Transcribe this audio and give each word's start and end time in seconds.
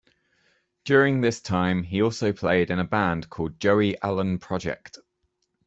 During 0.83 1.21
this 1.21 1.39
time, 1.39 1.83
he 1.83 2.01
also 2.01 2.33
played 2.33 2.71
in 2.71 2.79
a 2.79 2.83
band 2.83 3.29
called 3.29 3.59
Joey 3.59 4.01
Allen 4.01 4.39
Project. 4.39 4.97